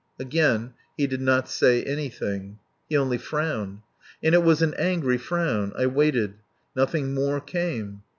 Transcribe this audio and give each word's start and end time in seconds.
Again 0.19 0.73
he 0.97 1.05
did 1.05 1.21
not 1.21 1.47
say 1.47 1.83
anything. 1.83 2.57
He 2.89 2.97
only 2.97 3.19
frowned. 3.19 3.81
And 4.23 4.33
it 4.33 4.41
was 4.43 4.63
an 4.63 4.73
angry 4.79 5.19
frown. 5.19 5.73
I 5.77 5.85
waited. 5.85 6.37
Nothing 6.75 7.13
more 7.13 7.39
came. 7.39 8.01